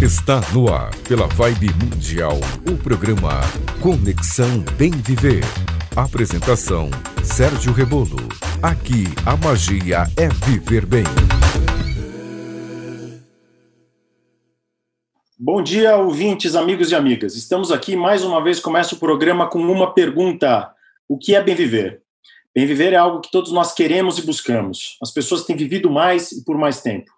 [0.00, 2.38] Está no ar, pela Vibe Mundial,
[2.70, 3.40] o programa
[3.82, 5.42] Conexão Bem Viver.
[5.96, 6.88] Apresentação:
[7.24, 8.16] Sérgio Rebolo.
[8.62, 11.02] Aqui a magia é viver bem.
[15.36, 17.34] Bom dia, ouvintes, amigos e amigas.
[17.34, 18.60] Estamos aqui mais uma vez.
[18.60, 20.72] Começa o programa com uma pergunta:
[21.08, 22.02] O que é bem viver?
[22.54, 24.96] Bem viver é algo que todos nós queremos e buscamos.
[25.02, 27.10] As pessoas têm vivido mais e por mais tempo.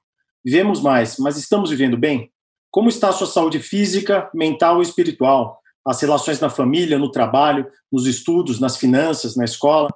[0.42, 2.32] Vivemos mais, mas estamos vivendo bem?
[2.70, 5.60] Como está a sua saúde física, mental e espiritual?
[5.84, 9.88] As relações na família, no trabalho, nos estudos, nas finanças, na escola?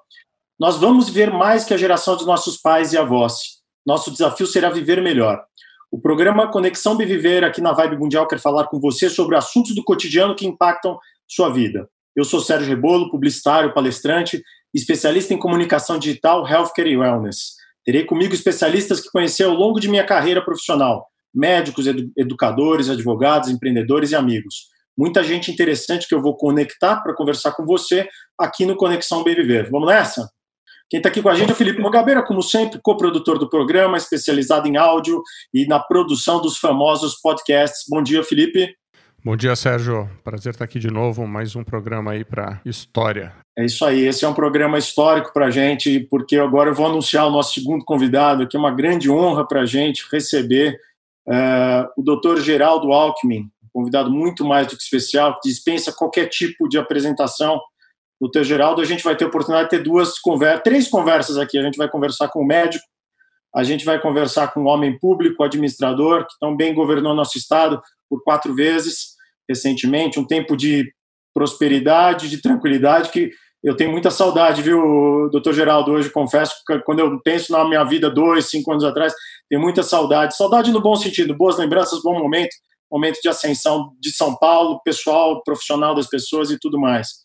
[0.58, 3.60] Nós vamos viver mais que a geração de nossos pais e avós.
[3.86, 5.44] Nosso desafio será viver melhor.
[5.92, 9.84] O programa Conexão Viver aqui na Vibe Mundial quer falar com você sobre assuntos do
[9.84, 11.88] cotidiano que impactam sua vida.
[12.16, 14.42] Eu sou Sérgio Rebolo, publicitário, palestrante,
[14.74, 17.54] especialista em comunicação digital, healthcare e wellness.
[17.84, 23.48] Terei comigo especialistas que conheci ao longo de minha carreira profissional, médicos, edu educadores, advogados,
[23.48, 24.68] empreendedores e amigos.
[24.96, 28.08] Muita gente interessante que eu vou conectar para conversar com você
[28.38, 29.68] aqui no Conexão Bem Viver.
[29.70, 30.30] Vamos nessa?
[30.88, 33.96] Quem está aqui com a gente é o Felipe Mangabeira, como sempre, coprodutor do programa,
[33.96, 37.84] especializado em áudio e na produção dos famosos podcasts.
[37.88, 38.72] Bom dia, Felipe.
[39.24, 40.08] Bom dia, Sérgio.
[40.22, 41.26] Prazer estar aqui de novo.
[41.26, 43.32] Mais um programa aí para história.
[43.58, 44.06] É isso aí.
[44.06, 47.54] Esse é um programa histórico para a gente, porque agora eu vou anunciar o nosso
[47.54, 50.78] segundo convidado, que é uma grande honra para a gente receber
[51.26, 56.68] Uh, o doutor Geraldo Alckmin, convidado muito mais do que especial, que dispensa qualquer tipo
[56.68, 57.60] de apresentação.
[58.20, 61.58] Doutor Geraldo, a gente vai ter a oportunidade de ter duas conversas, três conversas aqui.
[61.58, 62.84] A gente vai conversar com o médico,
[63.54, 67.80] a gente vai conversar com o homem público, o administrador, que também governou nosso estado
[68.08, 69.14] por quatro vezes
[69.48, 70.90] recentemente, um tempo de
[71.34, 73.30] prosperidade, de tranquilidade, que
[73.64, 75.92] eu tenho muita saudade, viu, doutor Geraldo?
[75.92, 79.14] Hoje confesso que quando eu penso na minha vida dois, cinco anos atrás,
[79.48, 80.36] tenho muita saudade.
[80.36, 82.54] Saudade no bom sentido, boas lembranças, bom momento,
[82.92, 87.24] momento de ascensão de São Paulo, pessoal, profissional das pessoas e tudo mais.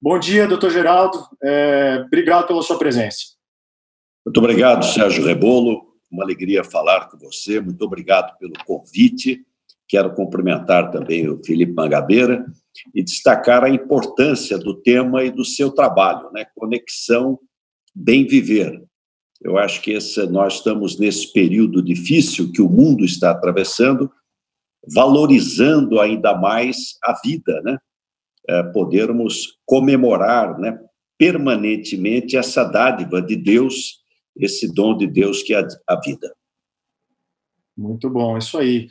[0.00, 1.18] Bom dia, doutor Geraldo.
[1.42, 3.34] É, obrigado pela sua presença.
[4.24, 5.82] Muito obrigado, Sérgio Rebolo.
[6.08, 7.60] Uma alegria falar com você.
[7.60, 9.44] Muito obrigado pelo convite.
[9.88, 12.46] Quero cumprimentar também o Felipe Mangabeira
[12.94, 16.46] e destacar a importância do tema e do seu trabalho, né?
[16.54, 17.38] Conexão
[17.94, 18.82] Bem Viver.
[19.40, 24.10] Eu acho que esse, nós estamos nesse período difícil que o mundo está atravessando,
[24.92, 27.78] valorizando ainda mais a vida, né?
[28.48, 30.78] É, podermos comemorar, né?
[31.18, 34.02] Permanentemente essa dádiva de Deus,
[34.36, 36.34] esse dom de Deus que é a vida.
[37.76, 38.88] Muito bom, isso aí.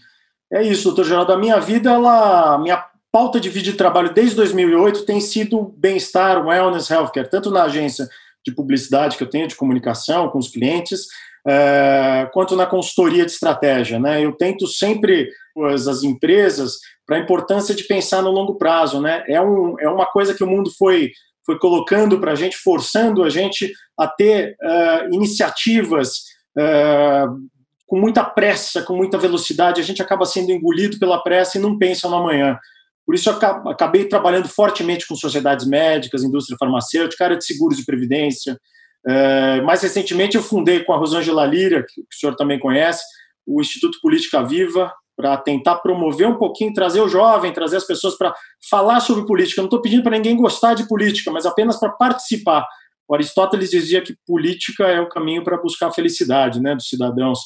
[0.54, 1.34] É isso, doutor Geraldo.
[1.34, 6.46] A minha vida, ela, minha pauta de vídeo de trabalho desde 2008 tem sido bem-estar,
[6.46, 8.08] wellness, healthcare, tanto na agência
[8.46, 11.08] de publicidade que eu tenho, de comunicação com os clientes,
[11.48, 14.00] é, quanto na consultoria de estratégia.
[14.00, 14.24] Né?
[14.24, 15.28] Eu tento sempre
[15.74, 19.02] as, as empresas para a importância de pensar no longo prazo.
[19.02, 19.24] Né?
[19.28, 21.12] É, um, é uma coisa que o mundo foi,
[21.44, 26.18] foi colocando para a gente, forçando a gente a ter uh, iniciativas
[26.56, 27.53] uh,
[27.94, 31.78] com muita pressa, com muita velocidade, a gente acaba sendo engolido pela pressa e não
[31.78, 32.58] pensa no amanhã.
[33.06, 33.36] Por isso, eu
[33.70, 38.60] acabei trabalhando fortemente com sociedades médicas, indústria farmacêutica, área de seguros e previdência.
[39.06, 43.04] É, mais recentemente, eu fundei com a Rosângela Lira, que o senhor também conhece,
[43.46, 48.18] o Instituto Política Viva, para tentar promover um pouquinho, trazer o jovem, trazer as pessoas
[48.18, 48.34] para
[48.72, 49.62] falar sobre política.
[49.62, 52.66] Eu não estou pedindo para ninguém gostar de política, mas apenas para participar.
[53.08, 57.38] O Aristóteles dizia que política é o caminho para buscar a felicidade né, dos cidadãos,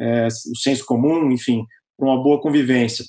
[0.00, 1.64] é, o senso comum, enfim,
[1.96, 3.04] para uma boa convivência.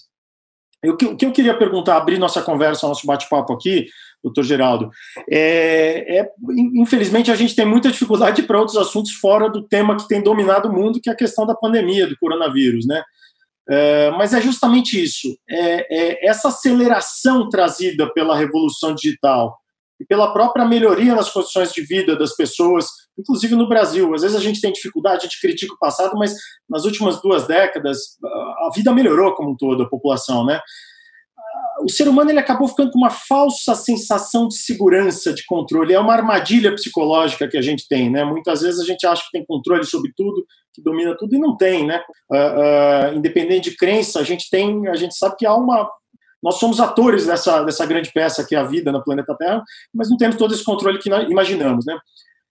[0.85, 3.85] O que, o que eu queria perguntar, abrir nossa conversa, nosso bate-papo aqui,
[4.21, 4.89] doutor Geraldo,
[5.29, 6.29] é, é,
[6.75, 10.69] infelizmente a gente tem muita dificuldade para outros assuntos fora do tema que tem dominado
[10.69, 13.01] o mundo, que é a questão da pandemia, do coronavírus, né?
[13.69, 19.57] É, mas é justamente isso, é, é, essa aceleração trazida pela revolução digital
[20.03, 22.87] e pela própria melhoria nas condições de vida das pessoas,
[23.17, 24.13] inclusive no Brasil.
[24.13, 26.35] Às vezes a gente tem dificuldade, a gente critica o passado, mas
[26.69, 30.59] nas últimas duas décadas a vida melhorou como um todo, a população, né?
[31.81, 35.93] O ser humano ele acabou ficando com uma falsa sensação de segurança, de controle.
[35.93, 38.23] É uma armadilha psicológica que a gente tem, né?
[38.23, 41.57] Muitas vezes a gente acha que tem controle sobre tudo, que domina tudo e não
[41.57, 42.01] tem, né?
[42.31, 45.89] Uh, uh, independente de crença, a gente tem, a gente sabe que há uma
[46.43, 49.63] nós somos atores dessa, dessa grande peça que é a vida no planeta Terra,
[49.93, 51.97] mas não temos todo esse controle que imaginamos, né?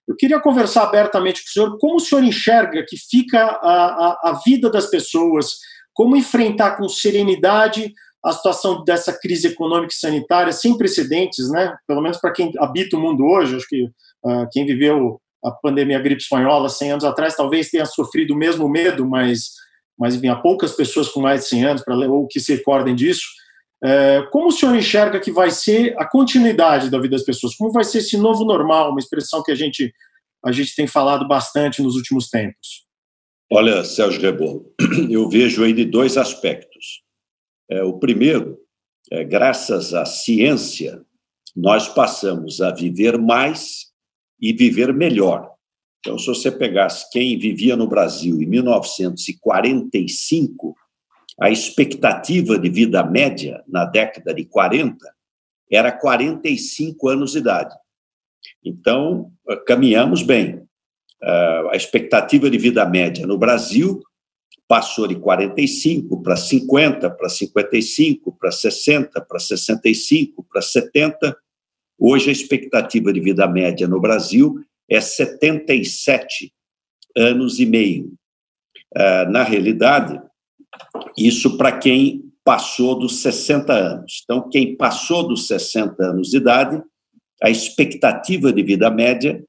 [0.07, 4.19] Eu queria conversar abertamente com o senhor como o senhor enxerga que fica a, a,
[4.31, 5.53] a vida das pessoas,
[5.93, 7.93] como enfrentar com serenidade
[8.25, 11.75] a situação dessa crise econômica e sanitária sem precedentes, né?
[11.87, 15.99] Pelo menos para quem habita o mundo hoje, acho que uh, quem viveu a pandemia
[15.99, 19.51] gripe espanhola 100 anos atrás talvez tenha sofrido o mesmo medo, mas
[19.99, 22.95] mas enfim, há poucas pessoas com mais de 100 anos para ou que se recordem
[22.95, 23.25] disso.
[23.83, 27.53] É, como o senhor enxerga que vai ser a continuidade da vida das pessoas?
[27.55, 29.93] Como vai ser esse novo normal, uma expressão que a gente,
[30.43, 32.85] a gente tem falado bastante nos últimos tempos?
[33.51, 34.73] Olha, Sérgio Rebolo,
[35.11, 37.03] eu vejo aí de dois aspectos.
[37.69, 38.57] É, o primeiro,
[39.11, 41.03] é, graças à ciência,
[41.53, 43.91] nós passamos a viver mais
[44.41, 45.51] e viver melhor.
[45.99, 50.73] Então, se você pegasse quem vivia no Brasil em 1945,
[51.39, 54.97] a expectativa de vida média na década de 40
[55.71, 57.75] era 45 anos de idade.
[58.63, 59.31] Então,
[59.65, 60.63] caminhamos bem.
[61.21, 64.01] Ah, a expectativa de vida média no Brasil
[64.67, 71.35] passou de 45 para 50, para 55, para 60, para 65, para 70.
[71.97, 74.59] Hoje, a expectativa de vida média no Brasil
[74.89, 76.53] é 77
[77.15, 78.13] anos e meio.
[78.95, 80.21] Ah, na realidade,
[81.17, 84.21] isso para quem passou dos 60 anos.
[84.23, 86.81] Então, quem passou dos 60 anos de idade,
[87.41, 89.43] a expectativa de vida média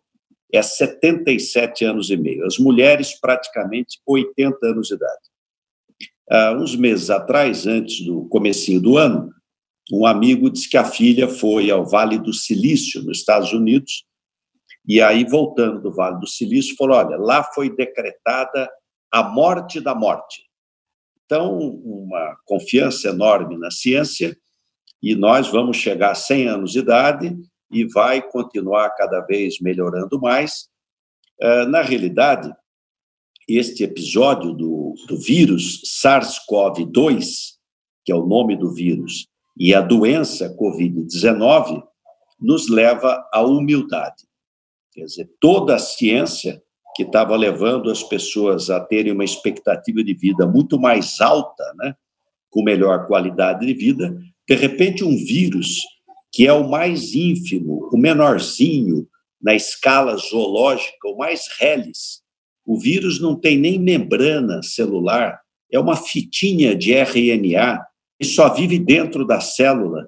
[0.52, 2.46] é 77 anos e meio.
[2.46, 5.22] As mulheres, praticamente 80 anos de idade.
[6.30, 9.30] Há uns meses atrás, antes do comecinho do ano,
[9.92, 14.04] um amigo disse que a filha foi ao Vale do Silício, nos Estados Unidos,
[14.86, 18.70] e aí, voltando do Vale do Silício, falou: olha, lá foi decretada
[19.10, 20.42] a morte da morte.
[21.24, 24.36] Então, uma confiança enorme na ciência,
[25.02, 27.36] e nós vamos chegar a 100 anos de idade
[27.70, 30.68] e vai continuar cada vez melhorando mais.
[31.40, 32.50] Eh, na realidade,
[33.48, 37.54] este episódio do, do vírus SARS-CoV-2,
[38.04, 39.28] que é o nome do vírus,
[39.58, 41.82] e a doença Covid-19,
[42.40, 44.24] nos leva à humildade.
[44.92, 46.62] Quer dizer, toda a ciência
[46.94, 51.94] que estava levando as pessoas a terem uma expectativa de vida muito mais alta, né,
[52.50, 54.16] com melhor qualidade de vida,
[54.48, 55.80] de repente um vírus
[56.32, 59.06] que é o mais ínfimo, o menorzinho
[59.40, 62.22] na escala zoológica, o mais reles.
[62.66, 67.84] O vírus não tem nem membrana celular, é uma fitinha de RNA
[68.18, 70.06] e só vive dentro da célula.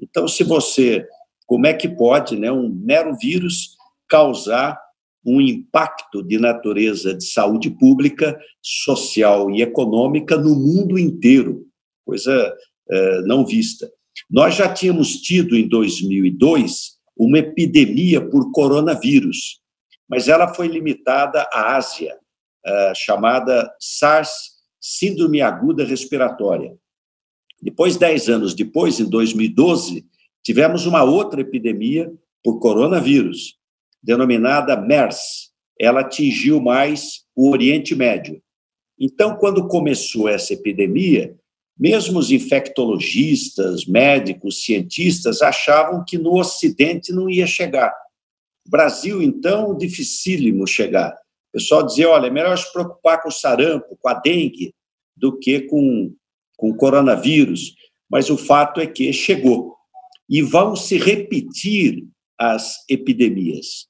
[0.00, 1.06] Então, se você,
[1.46, 3.76] como é que pode, né, um mero vírus
[4.08, 4.80] causar
[5.24, 11.66] um impacto de natureza de saúde pública, social e econômica no mundo inteiro,
[12.04, 12.54] coisa
[12.90, 13.90] é, não vista.
[14.28, 19.60] Nós já tínhamos tido em 2002 uma epidemia por coronavírus,
[20.08, 22.16] mas ela foi limitada à Ásia,
[22.64, 24.30] é, chamada SARS,
[24.80, 26.74] Síndrome Aguda Respiratória.
[27.62, 30.06] Depois, dez anos depois, em 2012,
[30.42, 32.10] tivemos uma outra epidemia
[32.42, 33.59] por coronavírus,
[34.02, 35.50] denominada MERS.
[35.78, 38.42] Ela atingiu mais o Oriente Médio.
[38.98, 41.34] Então, quando começou essa epidemia,
[41.78, 47.94] mesmo os infectologistas, médicos, cientistas achavam que no Ocidente não ia chegar.
[48.68, 51.12] Brasil, então, dificílimo chegar.
[51.48, 54.74] O pessoal dizia: olha, é melhor se preocupar com o sarampo, com a dengue,
[55.16, 56.14] do que com,
[56.56, 57.74] com o coronavírus.
[58.10, 59.74] Mas o fato é que chegou.
[60.28, 62.06] E vão se repetir
[62.40, 63.86] as epidemias.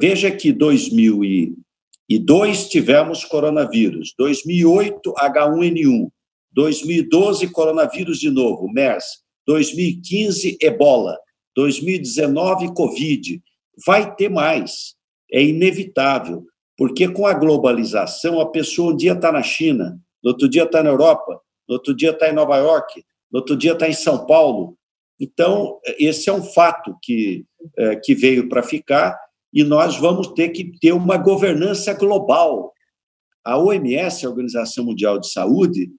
[0.00, 6.08] Veja que 2002 tivemos coronavírus, 2008 H1N1,
[6.52, 9.04] 2012 coronavírus de novo, MERS,
[9.46, 11.18] 2015 Ebola,
[11.54, 13.42] 2019 Covid.
[13.86, 14.94] Vai ter mais,
[15.30, 16.42] é inevitável,
[16.76, 20.82] porque com a globalização a pessoa um dia está na China, no outro dia está
[20.82, 21.38] na Europa,
[21.68, 24.76] no outro dia está em Nova York, no outro dia está em São Paulo.
[25.24, 27.46] Então, esse é um fato que,
[27.78, 29.18] é, que veio para ficar
[29.52, 32.72] e nós vamos ter que ter uma governança global.
[33.42, 35.90] A OMS, a Organização Mundial de Saúde,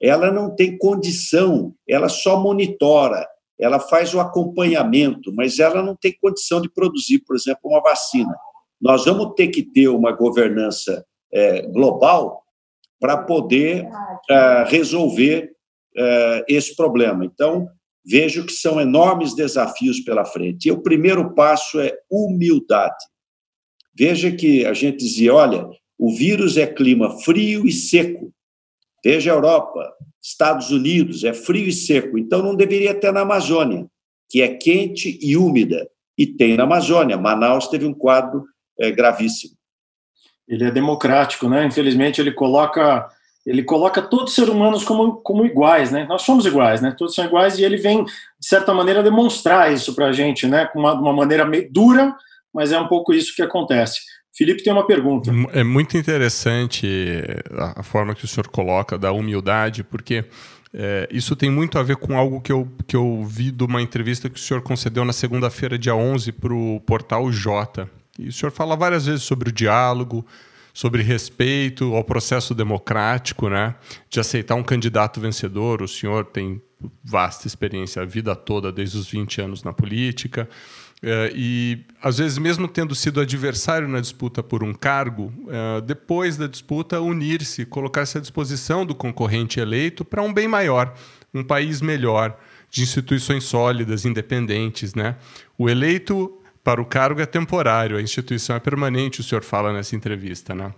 [0.00, 3.26] ela não tem condição, ela só monitora,
[3.58, 8.34] ela faz o acompanhamento, mas ela não tem condição de produzir, por exemplo, uma vacina.
[8.80, 12.42] Nós vamos ter que ter uma governança é, global
[12.98, 13.86] para poder
[14.30, 15.52] é, resolver
[15.94, 17.26] é, esse problema.
[17.26, 17.68] Então,
[18.04, 20.68] vejo que são enormes desafios pela frente.
[20.68, 23.04] E o primeiro passo é humildade.
[23.94, 25.66] Veja que a gente dizia: olha,
[25.98, 28.32] o vírus é clima frio e seco.
[29.04, 29.92] Veja a Europa,
[30.22, 32.18] Estados Unidos, é frio e seco.
[32.18, 33.86] Então não deveria ter na Amazônia,
[34.28, 35.88] que é quente e úmida.
[36.16, 37.16] E tem na Amazônia.
[37.16, 38.44] Manaus teve um quadro
[38.78, 39.54] é, gravíssimo.
[40.46, 41.64] Ele é democrático, né?
[41.64, 43.08] Infelizmente, ele coloca
[43.46, 46.04] ele coloca todos os seres humanos como, como iguais, né?
[46.08, 46.94] Nós somos iguais, né?
[46.96, 50.66] Todos são iguais e ele vem, de certa maneira, demonstrar isso para a gente, né?
[50.66, 52.14] Com uma, uma maneira meio dura,
[52.52, 54.00] mas é um pouco isso que acontece.
[54.32, 55.30] Felipe tem uma pergunta.
[55.52, 56.86] É muito interessante
[57.76, 60.24] a forma que o senhor coloca da humildade, porque
[60.72, 63.82] é, isso tem muito a ver com algo que eu, que eu vi de uma
[63.82, 67.88] entrevista que o senhor concedeu na segunda-feira, dia 11, para o portal J.
[68.18, 70.24] E o senhor fala várias vezes sobre o diálogo,
[70.72, 73.74] sobre respeito ao processo democrático, né?
[74.08, 75.82] de aceitar um candidato vencedor.
[75.82, 76.60] O senhor tem
[77.04, 80.48] vasta experiência a vida toda, desde os 20 anos na política.
[81.02, 86.36] É, e, às vezes, mesmo tendo sido adversário na disputa por um cargo, é, depois
[86.36, 90.94] da disputa, unir-se, colocar-se à disposição do concorrente eleito para um bem maior,
[91.32, 92.38] um país melhor,
[92.70, 94.94] de instituições sólidas, independentes.
[94.94, 95.16] Né?
[95.56, 96.39] O eleito
[96.70, 100.54] para o cargo é temporário, a instituição é permanente, o senhor fala nessa entrevista.
[100.54, 100.72] Né?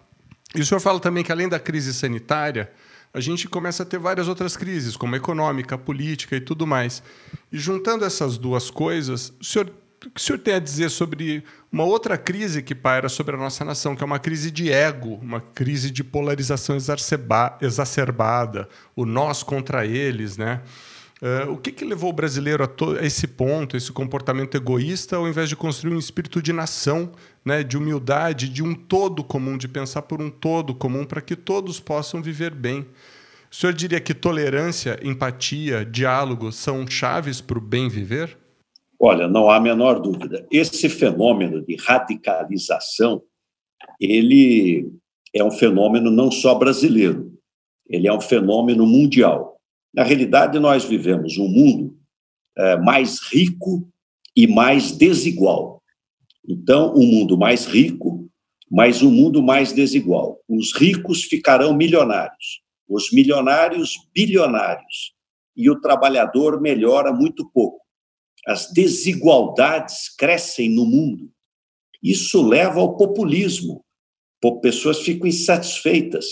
[0.54, 2.72] E o senhor fala também que, além da crise sanitária,
[3.12, 6.66] a gente começa a ter várias outras crises, como a econômica, a política e tudo
[6.66, 7.02] mais.
[7.52, 9.70] E juntando essas duas coisas, o senhor
[10.06, 13.38] o que o senhor tem a dizer sobre uma outra crise que paira sobre a
[13.38, 16.76] nossa nação, que é uma crise de ego, uma crise de polarização
[17.61, 20.61] exacerbada, o nós contra eles, né?
[21.23, 25.29] Uh, o que, que levou o brasileiro a, a, esse ponto, esse comportamento egoísta, ao
[25.29, 27.12] invés de construir um espírito de nação,
[27.45, 31.37] né, de humildade, de um todo comum, de pensar por um todo comum, para que
[31.37, 32.85] todos possam viver bem?
[33.49, 38.37] O senhor diria que tolerância, empatia, diálogo são chaves para o bem viver?
[38.99, 40.45] Olha, não há a menor dúvida.
[40.50, 43.23] Esse fenômeno de radicalização,
[44.00, 44.91] ele
[45.33, 47.33] é um fenômeno não só brasileiro,
[47.88, 49.51] ele é um fenômeno mundial.
[49.94, 51.96] Na realidade, nós vivemos um mundo
[52.56, 53.88] é, mais rico
[54.34, 55.82] e mais desigual.
[56.49, 58.28] Então, um mundo mais rico,
[58.70, 60.40] mas um mundo mais desigual.
[60.49, 65.14] Os ricos ficarão milionários, os milionários bilionários,
[65.54, 67.82] e o trabalhador melhora muito pouco
[68.46, 71.30] as desigualdades crescem no mundo.
[72.02, 73.84] Isso leva ao populismo.
[74.61, 76.26] Pessoas ficam insatisfeitas.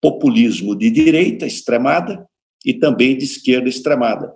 [0.00, 2.26] Populismo de direita extremada
[2.64, 4.34] e também de esquerda extremada.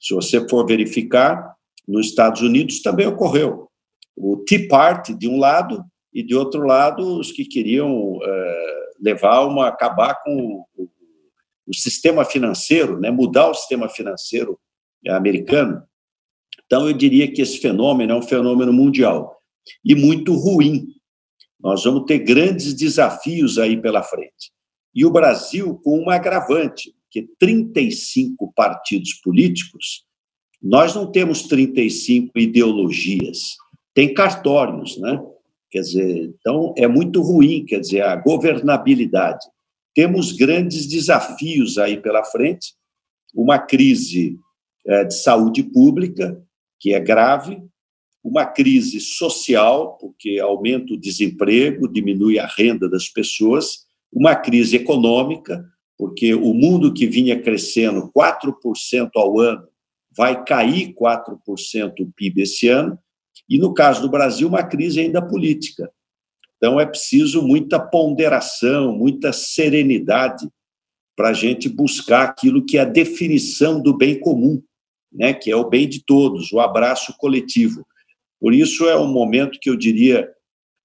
[0.00, 1.54] Se você for verificar,
[1.86, 3.68] nos Estados Unidos também ocorreu.
[4.16, 9.46] O Tea Party de um lado e de outro lado os que queriam é, levar
[9.46, 10.88] uma acabar com o,
[11.66, 14.58] o sistema financeiro, né, mudar o sistema financeiro
[15.08, 15.82] americano.
[16.64, 19.40] Então, eu diria que esse fenômeno é um fenômeno mundial
[19.84, 20.88] e muito ruim.
[21.60, 24.52] Nós vamos ter grandes desafios aí pela frente.
[24.94, 30.04] E o Brasil, com um agravante, que 35 partidos políticos,
[30.62, 33.56] nós não temos 35 ideologias,
[33.94, 35.22] tem cartórios, né?
[35.70, 39.44] Quer dizer, então é muito ruim, quer dizer, a governabilidade.
[39.94, 42.74] Temos grandes desafios aí pela frente,
[43.34, 44.38] uma crise
[44.86, 46.40] eh, de saúde pública,
[46.78, 47.60] que é grave,
[48.22, 55.64] uma crise social, porque aumenta o desemprego, diminui a renda das pessoas, uma crise econômica,
[55.98, 59.66] porque o mundo que vinha crescendo 4% ao ano
[60.16, 62.98] vai cair 4% o PIB esse ano,
[63.48, 65.90] e no caso do Brasil, uma crise ainda política.
[66.56, 70.48] Então, é preciso muita ponderação, muita serenidade
[71.14, 74.62] para a gente buscar aquilo que é a definição do bem comum
[75.16, 77.86] né, que é o bem de todos, o abraço coletivo.
[78.38, 80.30] Por isso é um momento que eu diria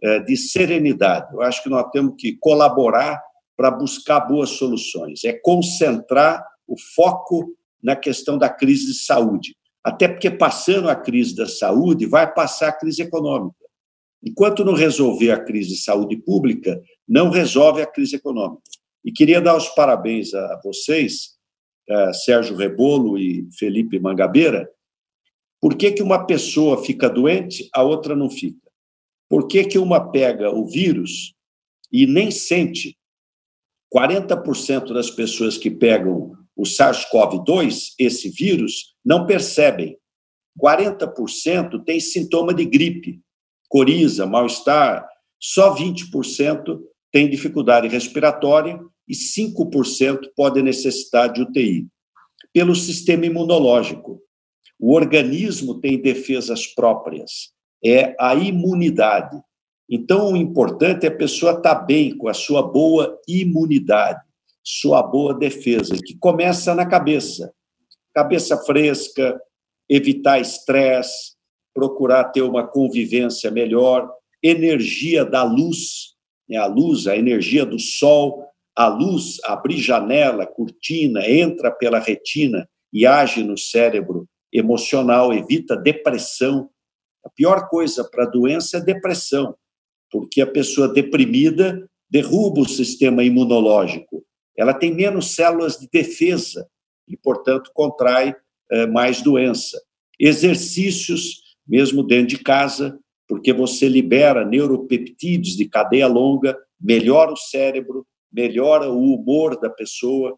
[0.01, 1.33] é, de serenidade.
[1.33, 3.21] Eu acho que nós temos que colaborar
[3.61, 9.55] para buscar boas soluções, é concentrar o foco na questão da crise de saúde.
[9.83, 13.63] Até porque, passando a crise da saúde, vai passar a crise econômica.
[14.23, 18.63] Enquanto não resolver a crise de saúde pública, não resolve a crise econômica.
[19.05, 21.35] E queria dar os parabéns a vocês
[21.87, 24.67] uh, Sérgio Rebolo e Felipe Mangabeira,
[25.61, 28.71] por que, que uma pessoa fica doente, a outra não fica?
[29.29, 31.35] Por que, que uma pega o vírus
[31.91, 32.97] e nem sente?
[33.93, 39.97] 40% das pessoas que pegam o SARS-CoV-2, esse vírus, não percebem.
[40.61, 43.19] 40% tem sintoma de gripe,
[43.67, 45.07] coriza, mal-estar.
[45.39, 46.79] Só 20%
[47.11, 51.87] tem dificuldade respiratória e 5% podem necessitar de UTI.
[52.53, 54.21] Pelo sistema imunológico.
[54.79, 57.51] O organismo tem defesas próprias,
[57.85, 59.39] é a imunidade.
[59.93, 64.21] Então, o importante é a pessoa estar bem com a sua boa imunidade,
[64.63, 67.53] sua boa defesa, que começa na cabeça.
[68.13, 69.37] Cabeça fresca,
[69.89, 71.33] evitar estresse,
[71.73, 74.09] procurar ter uma convivência melhor,
[74.41, 76.15] energia da luz,
[76.47, 76.55] né?
[76.55, 83.05] a luz, a energia do sol, a luz abrir janela, cortina, entra pela retina e
[83.05, 86.69] age no cérebro emocional, evita depressão.
[87.25, 89.53] A pior coisa para a doença é depressão.
[90.11, 94.23] Porque a pessoa deprimida derruba o sistema imunológico.
[94.57, 96.67] Ela tem menos células de defesa
[97.07, 98.35] e, portanto, contrai
[98.69, 99.81] é, mais doença.
[100.19, 108.05] Exercícios, mesmo dentro de casa, porque você libera neuropeptídeos de cadeia longa, melhora o cérebro,
[108.31, 110.37] melhora o humor da pessoa,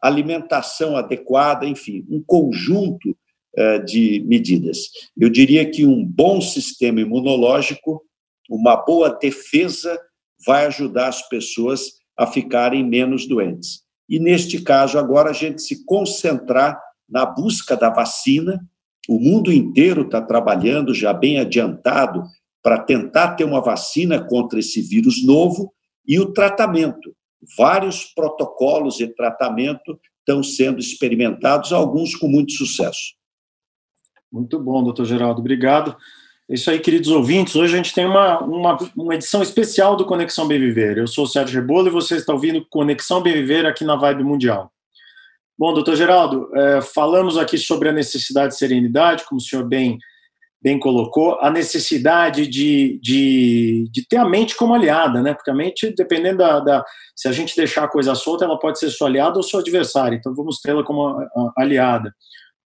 [0.00, 3.16] alimentação adequada, enfim, um conjunto
[3.56, 4.88] é, de medidas.
[5.16, 8.02] Eu diria que um bom sistema imunológico,
[8.54, 9.98] uma boa defesa,
[10.46, 13.82] vai ajudar as pessoas a ficarem menos doentes.
[14.08, 16.78] E, neste caso, agora a gente se concentrar
[17.08, 18.60] na busca da vacina.
[19.08, 22.24] O mundo inteiro está trabalhando já bem adiantado
[22.62, 25.72] para tentar ter uma vacina contra esse vírus novo
[26.06, 27.16] e o tratamento.
[27.56, 33.14] Vários protocolos de tratamento estão sendo experimentados, alguns com muito sucesso.
[34.30, 35.96] Muito bom, doutor Geraldo, obrigado.
[36.52, 37.56] É isso aí, queridos ouvintes.
[37.56, 40.98] Hoje a gente tem uma, uma, uma, edição especial do Conexão Bem Viver.
[40.98, 44.22] Eu sou o Sérgio Rebolo e você está ouvindo Conexão Bem Viver aqui na Vibe
[44.22, 44.70] Mundial.
[45.58, 49.98] Bom, doutor Geraldo, é, falamos aqui sobre a necessidade de serenidade, como o senhor bem,
[50.60, 55.32] bem colocou, a necessidade de, de, de ter a mente como aliada, né?
[55.32, 56.84] Porque a mente, dependendo da, da,
[57.16, 60.16] Se a gente deixar a coisa solta, ela pode ser sua aliada ou sua adversária.
[60.16, 61.16] Então vamos tê-la como
[61.56, 62.14] aliada.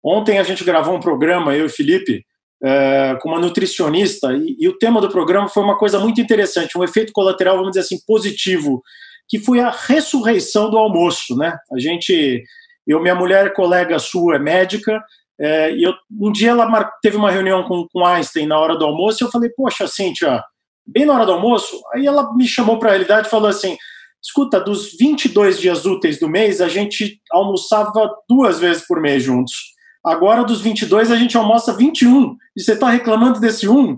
[0.02, 2.25] Ontem a gente gravou um programa, eu e Felipe,
[2.63, 6.77] é, com uma nutricionista, e, e, o tema do programa foi uma coisa muito interessante,
[6.77, 8.82] um efeito colateral, vamos dizer assim, positivo,
[9.27, 11.58] que foi a ressurreição do almoço, né?
[11.74, 12.41] A gente,
[12.88, 15.03] eu, minha mulher, colega sua, é médica,
[15.39, 18.86] é, e eu, um dia ela teve uma reunião com, com Einstein na hora do
[18.86, 20.41] almoço, e eu falei, poxa, Cíntia,
[20.86, 23.77] bem na hora do almoço, aí ela me chamou para a realidade e falou assim,
[24.24, 29.74] escuta, dos 22 dias úteis do mês, a gente almoçava duas vezes por mês juntos.
[30.04, 32.36] Agora, dos 22, a gente almoça 21.
[32.56, 33.98] E você está reclamando desse um?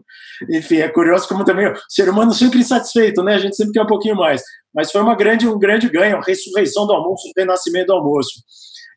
[0.52, 3.36] Enfim, é curioso como também o ser humano sempre insatisfeito, né?
[3.36, 4.42] A gente sempre quer um pouquinho mais.
[4.74, 8.44] Mas foi uma grande, um grande ganho, a ressurreição do almoço, o renascimento do almoço.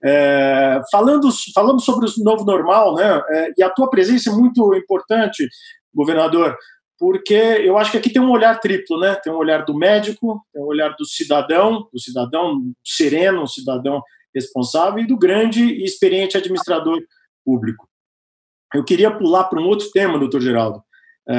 [0.05, 3.23] É, falando, falando sobre o novo normal, né?
[3.31, 5.49] É, e a tua presença é muito importante,
[5.95, 6.57] governador,
[6.99, 9.15] porque eu acho que aqui tem um olhar triplo, né?
[9.15, 14.03] Tem um olhar do médico, tem um olhar do cidadão, do cidadão sereno, um cidadão
[14.39, 16.99] responsável e do grande e experiente administrador
[17.45, 17.89] público.
[18.75, 20.83] Eu queria pular para um outro tema, doutor Geraldo.
[21.29, 21.37] É,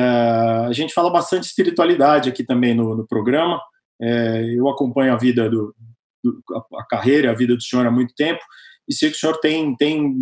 [0.67, 3.59] a gente fala bastante espiritualidade aqui também no, no programa.
[4.01, 5.75] É, eu acompanho a vida do,
[6.23, 6.41] do,
[6.75, 8.41] a carreira, a vida do senhor há muito tempo
[8.87, 10.15] e sei que o senhor tem tem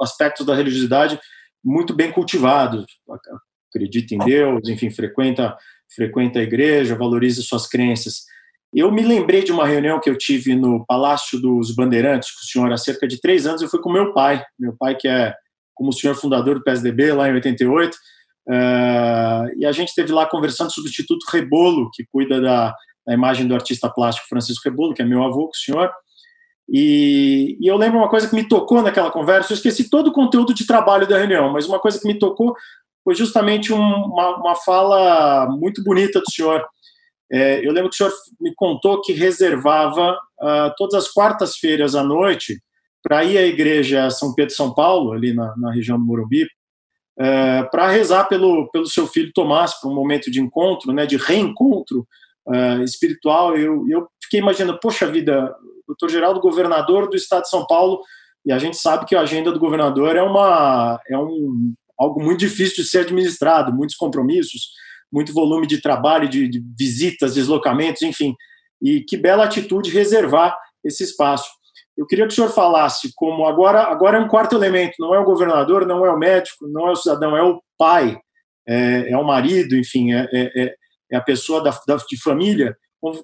[0.00, 1.18] aspectos da religiosidade
[1.64, 2.84] muito bem cultivados.
[3.68, 5.56] Acredita em Deus, enfim, frequenta
[5.94, 8.24] frequenta a igreja, valoriza suas crenças.
[8.72, 12.44] Eu me lembrei de uma reunião que eu tive no Palácio dos Bandeirantes com o
[12.44, 13.62] senhor há cerca de três anos.
[13.62, 15.34] Eu fui com meu pai, meu pai que é
[15.74, 20.12] como o senhor fundador do PSDB lá em 88, uh, eh, e a gente esteve
[20.12, 22.74] lá conversando sobre o Instituto Rebolo, que cuida da,
[23.06, 25.90] da, imagem do artista plástico Francisco Rebolo, que é meu avô, com o senhor.
[26.68, 29.52] E, e, eu lembro uma coisa que me tocou naquela conversa.
[29.52, 32.54] Eu esqueci todo o conteúdo de trabalho da reunião, mas uma coisa que me tocou
[33.02, 36.62] foi justamente um, uma, uma fala muito bonita do senhor
[37.32, 42.02] é, eu lembro que o senhor me contou que reservava uh, todas as quartas-feiras à
[42.02, 42.60] noite
[43.02, 47.70] para ir à igreja São Pedro São Paulo, ali na, na região do Morumbi, uh,
[47.70, 52.06] para rezar pelo, pelo seu filho Tomás, para um momento de encontro, né, de reencontro
[52.48, 53.56] uh, espiritual.
[53.56, 55.54] Eu, eu fiquei imaginando, poxa vida,
[55.86, 58.00] doutor Geraldo, governador do estado de São Paulo,
[58.44, 62.40] e a gente sabe que a agenda do governador é, uma, é um, algo muito
[62.40, 64.70] difícil de ser administrado, muitos compromissos,
[65.12, 68.34] muito volume de trabalho, de, de visitas, deslocamentos, enfim.
[68.82, 71.48] E que bela atitude reservar esse espaço.
[71.96, 75.18] Eu queria que o senhor falasse como agora, agora é um quarto elemento, não é
[75.18, 78.18] o governador, não é o médico, não é o cidadão, é o pai,
[78.66, 80.74] é, é o marido, enfim, é, é, é,
[81.12, 82.76] é a pessoa da, da, de família.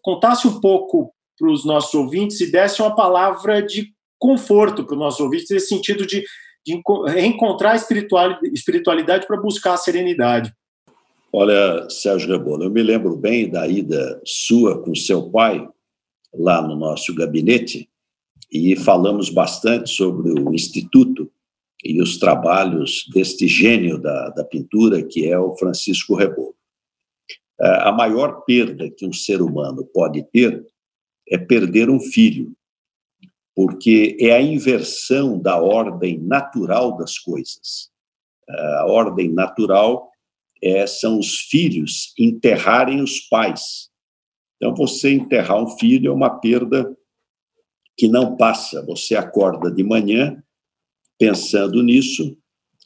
[0.03, 4.99] Contasse um pouco para os nossos ouvintes e desse uma palavra de conforto para os
[4.99, 6.25] nossos ouvintes, nesse sentido de,
[6.67, 10.53] de reencontrar a espiritualidade para buscar a serenidade.
[11.39, 15.69] Olha, Sérgio Rebolo, eu me lembro bem da ida sua com seu pai
[16.33, 17.91] lá no nosso gabinete
[18.51, 21.31] e falamos bastante sobre o Instituto
[21.85, 26.57] e os trabalhos deste gênio da, da pintura, que é o Francisco Rebolo.
[27.61, 30.67] É, a maior perda que um ser humano pode ter
[31.29, 32.51] é perder um filho,
[33.55, 37.91] porque é a inversão da ordem natural das coisas.
[38.49, 40.16] É, a ordem natural
[40.67, 43.89] é, são os filhos enterrarem os pais.
[44.57, 46.97] Então, você enterrar um filho é uma perda
[47.97, 48.85] que não passa.
[48.87, 50.43] Você acorda de manhã
[51.19, 52.37] pensando nisso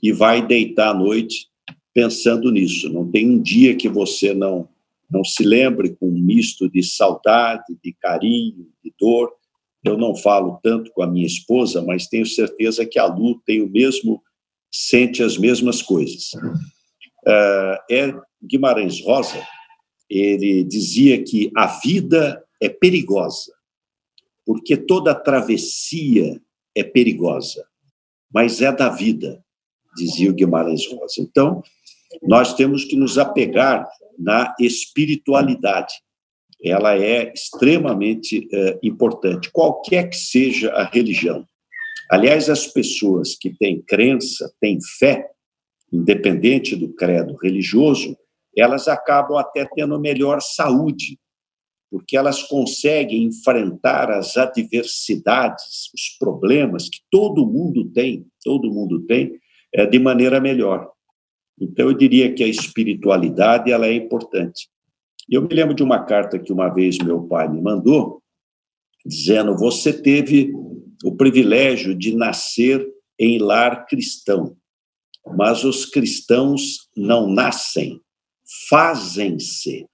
[0.03, 1.49] e vai deitar à noite
[1.93, 2.89] pensando nisso.
[2.89, 4.69] Não tem um dia que você não
[5.11, 9.33] não se lembre com um misto de saudade, de carinho, de dor.
[9.83, 13.61] Eu não falo tanto com a minha esposa, mas tenho certeza que a Lu tem
[13.61, 14.23] o mesmo,
[14.71, 16.31] sente as mesmas coisas.
[17.27, 19.47] É Guimarães Rosa,
[20.09, 23.53] ele dizia que a vida é perigosa,
[24.45, 26.41] porque toda travessia
[26.75, 27.65] é perigosa,
[28.33, 29.45] mas é da vida,
[29.97, 31.21] dizia o Guimarães Rosa.
[31.21, 31.63] Então,
[32.23, 35.95] nós temos que nos apegar na espiritualidade.
[36.63, 41.47] Ela é extremamente é, importante, qualquer que seja a religião.
[42.11, 45.31] Aliás, as pessoas que têm crença, têm fé,
[45.93, 48.17] independente do credo religioso,
[48.57, 51.19] elas acabam até tendo melhor saúde,
[51.91, 59.39] porque elas conseguem enfrentar as adversidades, os problemas que todo mundo tem, todo mundo tem,
[59.73, 60.91] é, de maneira melhor.
[61.61, 64.69] Então, eu diria que a espiritualidade ela é importante.
[65.29, 68.23] Eu me lembro de uma carta que uma vez meu pai me mandou,
[69.05, 70.53] dizendo: Você teve
[71.05, 72.87] o privilégio de nascer
[73.19, 74.57] em lar cristão,
[75.27, 78.01] mas os cristãos não nascem,
[78.69, 79.87] fazem-se.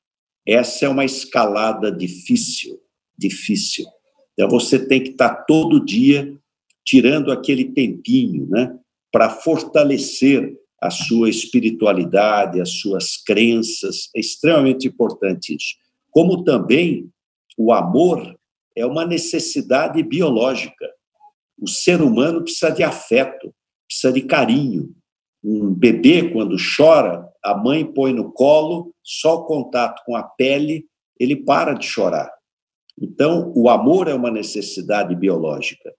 [0.47, 2.81] Essa é uma escalada difícil,
[3.19, 3.85] difícil.
[4.33, 6.37] Então você tem que estar todo dia
[6.85, 8.79] tirando aquele tempinho, né,
[9.11, 14.09] para fortalecer a sua espiritualidade, as suas crenças.
[14.15, 15.75] É extremamente importante isso.
[16.11, 17.11] Como também
[17.57, 18.39] o amor
[18.77, 20.87] é uma necessidade biológica.
[21.59, 23.53] O ser humano precisa de afeto,
[23.89, 24.95] precisa de carinho,
[25.43, 30.87] um bebê, quando chora, a mãe põe no colo, só o contato com a pele,
[31.19, 32.31] ele para de chorar.
[33.01, 35.93] Então, o amor é uma necessidade biológica.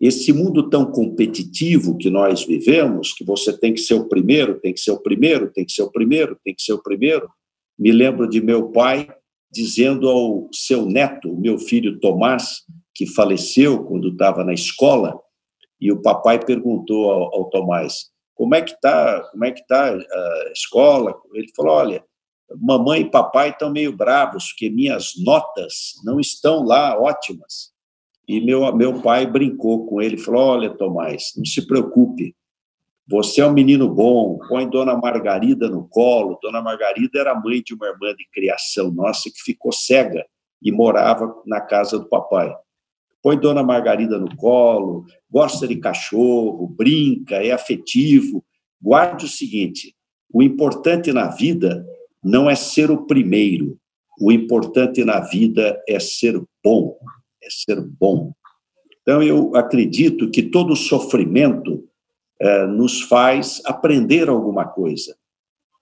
[0.00, 4.74] Esse mundo tão competitivo que nós vivemos, que você tem que ser o primeiro, tem
[4.74, 7.30] que ser o primeiro, tem que ser o primeiro, tem que ser o primeiro.
[7.78, 9.08] Me lembro de meu pai
[9.50, 12.62] dizendo ao seu neto, meu filho Tomás,
[12.94, 15.18] que faleceu quando estava na escola,
[15.80, 18.11] e o papai perguntou ao, ao Tomás:
[18.42, 21.14] como é que está como é que tá a escola?
[21.32, 22.04] Ele falou olha
[22.60, 27.70] mamãe e papai estão meio bravos porque minhas notas não estão lá ótimas.
[28.26, 32.34] E meu meu pai brincou com ele falou olha Tomás não se preocupe.
[33.06, 36.36] Você é um menino bom põe Dona Margarida no colo.
[36.42, 40.26] Dona Margarida era mãe de uma irmã de criação nossa que ficou cega
[40.60, 42.52] e morava na casa do papai
[43.22, 48.44] põe Dona Margarida no colo, gosta de cachorro, brinca, é afetivo.
[48.80, 49.94] Guarde o seguinte:
[50.32, 51.86] o importante na vida
[52.22, 53.78] não é ser o primeiro,
[54.20, 56.96] o importante na vida é ser bom,
[57.42, 58.32] é ser bom.
[59.00, 61.84] Então, eu acredito que todo sofrimento
[62.40, 65.16] eh, nos faz aprender alguma coisa.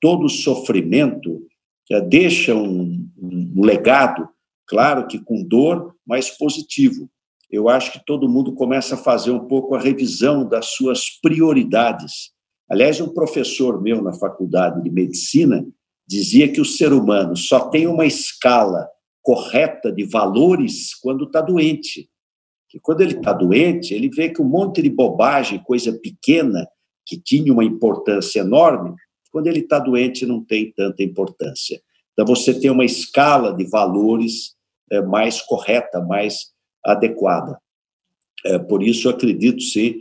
[0.01, 1.47] Todo sofrimento
[1.91, 4.27] eh, deixa um, um legado,
[4.67, 7.11] claro que com dor, mas positivo
[7.51, 12.31] eu acho que todo mundo começa a fazer um pouco a revisão das suas prioridades.
[12.71, 15.67] Aliás, um professor meu na faculdade de medicina
[16.07, 18.89] dizia que o ser humano só tem uma escala
[19.23, 22.09] correta de valores quando está doente.
[22.69, 26.69] Que quando ele está doente, ele vê que um monte de bobagem, coisa pequena,
[27.05, 28.95] que tinha uma importância enorme,
[29.33, 31.81] quando ele está doente não tem tanta importância.
[32.13, 34.55] Então, você tem uma escala de valores
[34.91, 36.53] é, mais correta, mais
[36.85, 37.59] adequada.
[38.45, 39.99] É, por isso, acredito sim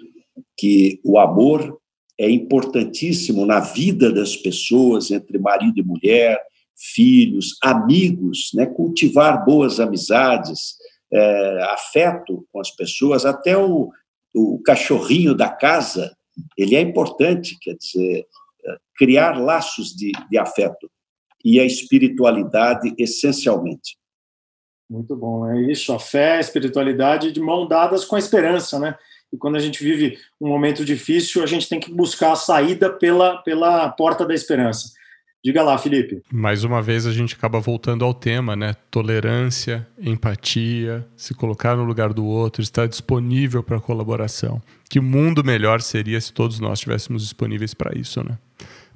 [0.57, 1.79] que o amor
[2.17, 6.41] é importantíssimo na vida das pessoas, entre marido e mulher,
[6.75, 8.65] filhos, amigos, né?
[8.65, 10.75] cultivar boas amizades,
[11.11, 13.91] é, afeto com as pessoas, até o,
[14.33, 16.15] o cachorrinho da casa,
[16.57, 18.25] ele é importante, quer dizer,
[18.65, 20.89] é, criar laços de, de afeto
[21.43, 23.97] e a espiritualidade essencialmente.
[24.89, 28.95] Muito bom, é isso, a fé, a espiritualidade de mão dadas com a esperança, né?
[29.31, 32.89] E quando a gente vive um momento difícil, a gente tem que buscar a saída
[32.89, 34.93] pela, pela porta da esperança.
[35.45, 36.21] Diga lá, Felipe.
[36.33, 38.73] Mais uma vez a gente acaba voltando ao tema, né?
[38.91, 44.61] Tolerância, empatia, se colocar no lugar do outro, estar disponível para colaboração.
[44.89, 48.37] Que mundo melhor seria se todos nós estivéssemos disponíveis para isso, né?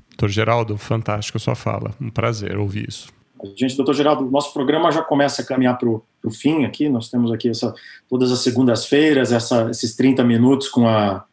[0.10, 1.96] Doutor Geraldo, fantástico a sua fala.
[2.02, 3.08] Um prazer ouvir isso.
[3.56, 6.88] Gente, doutor Geraldo, nosso programa já começa a caminhar para o fim aqui.
[6.88, 7.74] Nós temos aqui essa,
[8.08, 11.26] todas as segundas-feiras, esses 30 minutos com a,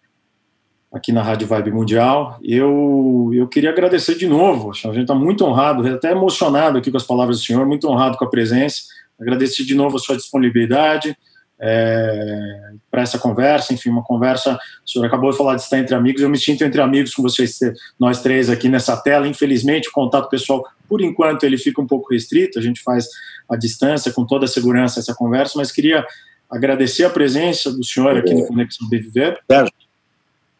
[0.92, 2.38] aqui na Rádio Vibe Mundial.
[2.42, 4.70] Eu, eu queria agradecer de novo.
[4.70, 8.16] A gente está muito honrado, até emocionado aqui com as palavras do senhor, muito honrado
[8.16, 8.82] com a presença.
[9.20, 11.16] Agradecer de novo a sua disponibilidade,
[11.60, 15.94] é, para essa conversa, enfim, uma conversa, o senhor acabou de falar de estar entre
[15.94, 17.58] amigos, eu me sinto entre amigos com vocês,
[17.98, 22.12] nós três aqui nessa tela, infelizmente o contato pessoal, por enquanto, ele fica um pouco
[22.12, 23.06] restrito, a gente faz
[23.48, 26.04] a distância, com toda a segurança essa conversa, mas queria
[26.50, 29.38] agradecer a presença do senhor aqui no Conexão Viver.
[29.48, 29.72] Sérgio,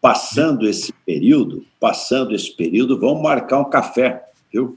[0.01, 4.77] passando esse período, passando esse período, vamos marcar um café, viu?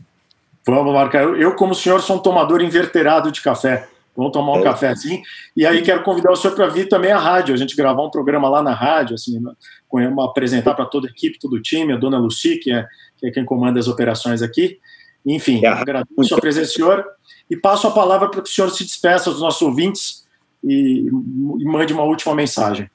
[0.65, 1.23] Vamos marcar.
[1.23, 3.88] Eu, como senhor, sou um tomador inverterado de café.
[4.15, 4.63] Vamos tomar um é.
[4.63, 5.21] café assim.
[5.56, 8.12] E aí quero convidar o senhor para vir também à rádio, a gente gravar um
[8.12, 9.41] programa lá na rádio, assim,
[10.19, 12.86] apresentar para toda a equipe, todo o time, a dona Luci, que é,
[13.17, 14.80] que é quem comanda as operações aqui.
[15.26, 15.67] Enfim, é.
[15.67, 17.06] agradeço a sua presença, senhor,
[17.49, 20.28] e passo a palavra para que o senhor se despeça dos nossos ouvintes
[20.63, 22.89] e, e mande uma última mensagem.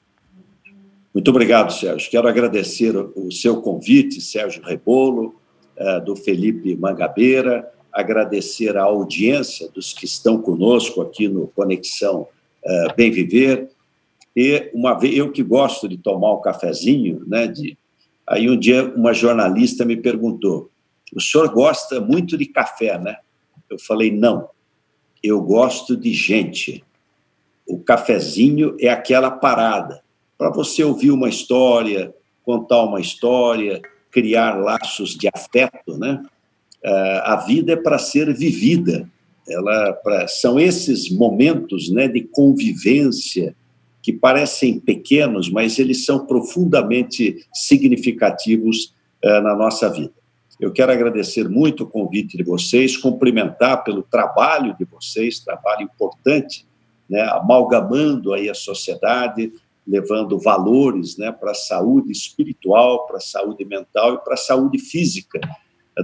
[1.13, 2.09] Muito obrigado, Sérgio.
[2.09, 5.35] Quero agradecer o seu convite, Sérgio Rebolo,
[5.75, 12.27] eh, do Felipe Mangabeira, agradecer a audiência dos que estão conosco aqui no Conexão
[12.65, 13.69] uh, Bem Viver.
[14.35, 17.47] E uma vez eu que gosto de tomar um cafezinho, né?
[17.47, 17.77] De,
[18.27, 20.69] aí um dia uma jornalista me perguntou:
[21.13, 23.17] "O senhor gosta muito de café, né?"
[23.69, 24.49] Eu falei: "Não.
[25.21, 26.83] Eu gosto de gente.
[27.67, 30.01] O cafezinho é aquela parada
[30.37, 36.23] para você ouvir uma história, contar uma história, criar laços de afeto, né?
[36.85, 39.09] A vida é para ser vivida.
[39.47, 43.55] Ela pra, são esses momentos né, de convivência
[44.01, 50.13] que parecem pequenos, mas eles são profundamente significativos uh, na nossa vida.
[50.59, 56.65] Eu quero agradecer muito o convite de vocês, cumprimentar pelo trabalho de vocês, trabalho importante,
[57.09, 59.51] né, amalgamando aí a sociedade,
[59.87, 64.77] levando valores né, para a saúde espiritual, para a saúde mental e para a saúde
[64.77, 65.39] física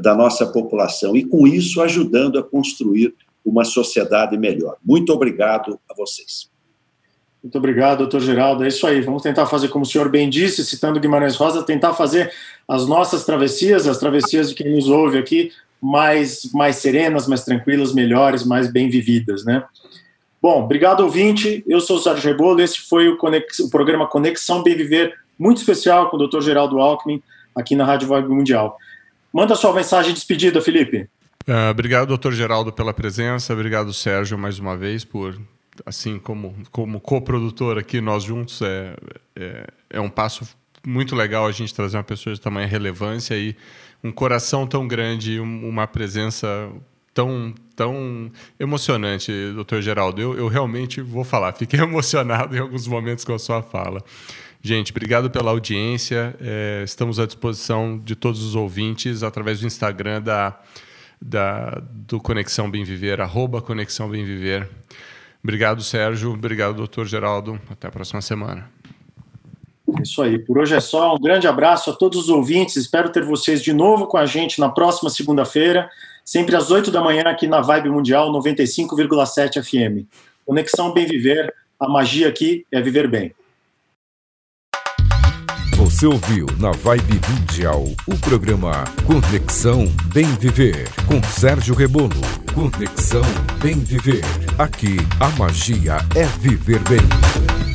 [0.01, 3.13] da nossa população e, com isso, ajudando a construir
[3.45, 4.77] uma sociedade melhor.
[4.83, 6.49] Muito obrigado a vocês.
[7.43, 8.63] Muito obrigado, doutor Geraldo.
[8.63, 9.01] É isso aí.
[9.01, 12.33] Vamos tentar fazer, como o senhor bem disse, citando Guimarães Rosa, tentar fazer
[12.67, 17.93] as nossas travessias, as travessias de quem nos ouve aqui, mais, mais serenas, mais tranquilas,
[17.93, 19.63] melhores, mais bem vividas, né?
[20.41, 21.63] Bom, obrigado, ouvinte.
[21.67, 22.61] Eu sou o Sérgio Rebolo.
[22.61, 23.59] Esse foi o, Conex...
[23.59, 27.21] o programa Conexão Bem Viver, muito especial com o doutor Geraldo Alckmin,
[27.55, 28.75] aqui na Rádio Vibe Mundial.
[29.35, 31.09] Manda sua mensagem de despedida, Felipe.
[31.45, 33.51] Uh, obrigado, doutor Geraldo, pela presença.
[33.51, 35.37] Obrigado, Sérgio, mais uma vez, por,
[35.85, 38.95] assim, como, como co-produtor aqui, nós juntos, é,
[39.35, 40.47] é, é, um passo
[40.87, 43.57] muito legal a gente trazer uma pessoa de tamanha relevância e
[44.01, 46.71] um coração tão grande, uma presença
[47.13, 50.21] tão, tão emocionante, doutor Geraldo.
[50.21, 54.01] Eu, eu realmente vou falar, fiquei emocionado em alguns momentos com a sua fala.
[54.65, 56.35] Gente, obrigado pela audiência.
[56.41, 60.59] É, estamos à disposição de todos os ouvintes através do Instagram da,
[61.21, 64.67] da, do Conexão Bem Viver, arroba Conexão Bem Viver.
[65.43, 66.33] Obrigado, Sérgio.
[66.33, 67.61] Obrigado, doutor Geraldo.
[67.69, 68.67] Até a próxima semana.
[70.01, 70.39] Isso aí.
[70.39, 71.13] Por hoje é só.
[71.13, 72.75] Um grande abraço a todos os ouvintes.
[72.75, 75.87] Espero ter vocês de novo com a gente na próxima segunda-feira,
[76.23, 80.09] sempre às 8 da manhã, aqui na Vibe Mundial 95,7 FM.
[80.43, 81.53] Conexão Bem Viver.
[81.79, 83.31] A magia aqui é viver bem.
[85.75, 92.15] Você ouviu na Vibe Mundial o programa Conexão Bem Viver com Sérgio Rebolo.
[92.53, 93.21] Conexão
[93.61, 94.23] Bem Viver.
[94.57, 97.74] Aqui a magia é viver bem.